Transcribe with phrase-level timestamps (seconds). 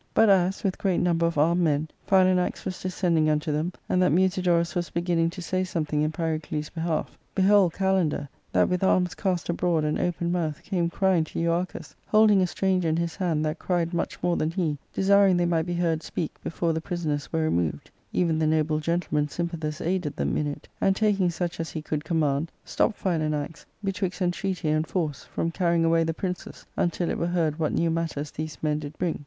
[0.15, 4.01] But as, with great number of armed men, Philanax was descend ing unto them, and
[4.01, 9.13] that Musidorus was beginning to say something in Pyrocles' behalf, behold Kalander, that with arms
[9.13, 13.15] cast abroad and open moutli came crying to Euar chus, holding a stranger in his
[13.17, 16.81] hand that cried much more than he, desiring they might be heard speak before the
[16.81, 21.29] prisoners were removed; even the noble gentleman Sym pathus aided them in it, and, taking
[21.29, 26.03] such as he could com mand, stopped Philanax, betwixt entreaty and force, from carrying away
[26.03, 29.19] the princes, until it were heard what new matters these men did bring.